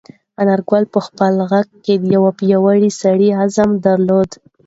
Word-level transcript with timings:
انارګل 0.41 0.83
په 0.93 0.99
خپل 1.07 1.33
غږ 1.51 1.67
کې 1.83 1.93
د 2.01 2.03
یو 2.15 2.25
پیاوړي 2.39 2.89
سړي 3.01 3.29
عزم 3.41 3.69
درلود. 3.85 4.29